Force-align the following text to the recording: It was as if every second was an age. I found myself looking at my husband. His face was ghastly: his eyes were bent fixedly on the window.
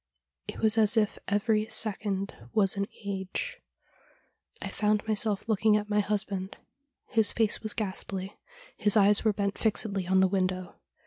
It 0.47 0.57
was 0.61 0.79
as 0.79 0.97
if 0.97 1.19
every 1.27 1.67
second 1.67 2.35
was 2.53 2.75
an 2.75 2.87
age. 3.05 3.61
I 4.59 4.67
found 4.67 5.07
myself 5.07 5.47
looking 5.47 5.77
at 5.77 5.91
my 5.91 5.99
husband. 5.99 6.57
His 7.09 7.31
face 7.31 7.61
was 7.61 7.75
ghastly: 7.75 8.39
his 8.75 8.97
eyes 8.97 9.23
were 9.23 9.31
bent 9.31 9.59
fixedly 9.59 10.07
on 10.07 10.19
the 10.19 10.27
window. 10.27 10.73